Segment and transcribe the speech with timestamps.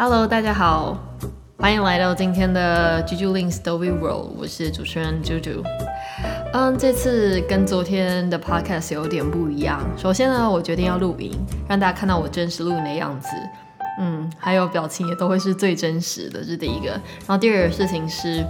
[0.00, 0.96] Hello，大家好，
[1.56, 5.60] 欢迎来到今天的 Juju Link Story World，我是主持人 Juju。
[6.52, 9.80] 嗯，这次跟昨天的 Podcast 有点不一样。
[9.96, 11.36] 首先呢，我决定要录音，
[11.68, 13.30] 让大家看到我真实录音的样子。
[13.98, 16.90] 嗯，还有表情也都会是最真实的，这是第一个。
[16.90, 18.46] 然后第二个事情是，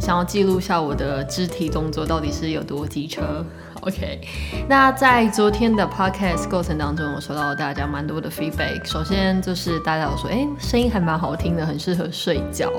[0.00, 3.44] 想要记录下我的肢体动作到底是有多机车。
[3.82, 4.20] OK，
[4.68, 8.84] 那在昨天的 Podcast 过程当中，我收到大家蛮多的 feedback。
[8.84, 12.70] 首先就是大家有说，哎，声音还蛮好听的，很适合睡觉。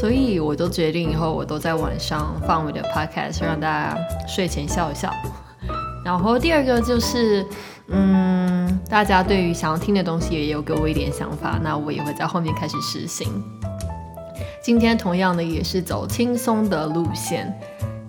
[0.00, 5.12] 所以我都决定以后我都在晚上放我的 Podcast，让大家睡前笑一笑。
[6.04, 7.44] 然后第二个就是，
[7.88, 13.26] 嗯，大家对于想要听的东西也有给我一点想法，那我也会在后面开始实行。
[14.62, 17.52] 今天同样的也是走轻松的路线。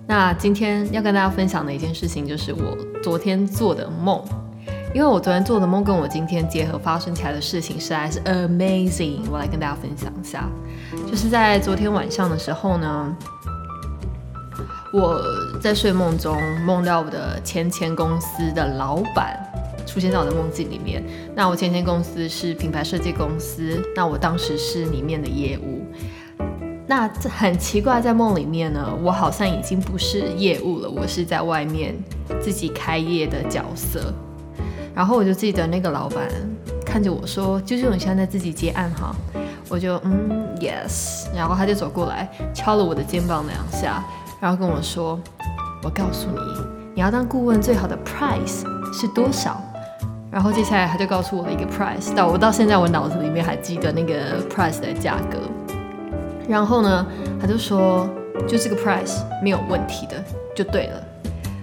[0.06, 4.22] 那今天要跟大家分享的一件事情，就是我昨天做的梦。
[4.94, 10.48] 因为我昨天做的梦跟我今天结合发生起来的事情实在是 amazing，我来跟大家分享一下。
[11.10, 13.16] 就是在昨天晚上的时候呢，
[14.92, 15.20] 我
[15.60, 19.36] 在睡梦中梦到我的前前公司的老板
[19.84, 21.02] 出现在我的梦境里面。
[21.34, 25.84] 那我前前公司是品牌设计公司，那我当时是里面的业务。
[26.96, 31.92] 那这很奇怪，在梦里面呢，我好像已经不是业务了，我是在外面
[32.40, 34.14] 自己开业的角色。
[34.94, 36.28] 然后我就记得那个老板
[36.86, 39.12] 看着我说：“就是你现在自己接案哈。”
[39.68, 41.26] 我就嗯，yes。
[41.34, 44.00] 然后他就走过来敲了我的肩膀两下，
[44.38, 45.18] 然后跟我说
[45.82, 46.38] ：“我告诉你，
[46.94, 49.60] 你要当顾问最好的 price 是多少？”
[50.30, 55.38] 然后接下来他就告诉我了一个 price，到我到现在我脑子里面还记得那个 price 的价格。
[56.48, 57.06] 然后呢，
[57.40, 58.08] 他就说，
[58.46, 60.22] 就这个 price 没有问题的，
[60.54, 61.02] 就对了。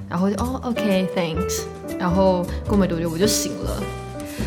[0.10, 1.62] 然后就哦，OK，thanks。
[2.00, 3.84] 然后过没多久我就醒了，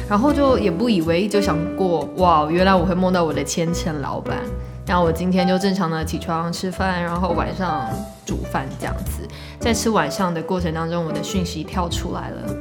[0.08, 4.38] 然后就也不以为意就想过，哇，原来我会梦到我的前前老板。
[4.86, 7.88] 然后我今天就正常的起床吃饭，然后晚上
[8.26, 9.26] 煮饭这样子。
[9.58, 12.54] 在吃晚上的过程当中，我的讯息跳出来了，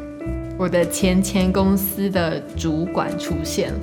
[0.57, 3.73] 我的前前公司的主管出现。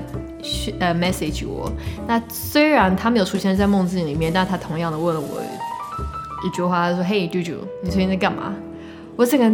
[0.00, 1.70] 他呃 message 我，
[2.06, 5.42] 那虽然他没有出现在梦境里面，但他同样的问了我
[6.46, 8.54] 一句话，他说：“嘿，舅舅，你最近在干嘛？”
[9.16, 9.50] 我这个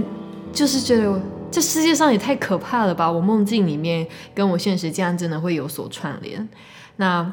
[0.53, 3.11] 就是觉得这世界上也太可怕了吧！
[3.11, 6.49] 我梦境里面跟我现实竟然真的会有所串联。
[6.97, 7.33] 那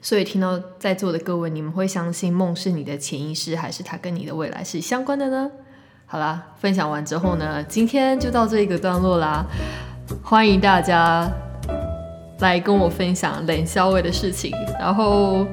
[0.00, 5.50] 所以听到在座的各位，你们会相信梦是你的潜意识，还是它跟你的未来是相关的呢？
[6.06, 9.44] 好啦，分享完之后呢，今天就到这一个段落啦，
[10.22, 11.28] 欢迎大家。
[12.40, 15.46] 来跟我分享冷笑味的事情，然后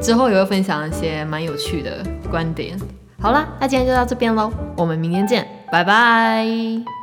[0.00, 2.78] 之后也会分享一些蛮有趣的观点。
[3.20, 7.01] 好啦，那今天就到这边喽，我们明天见，拜拜。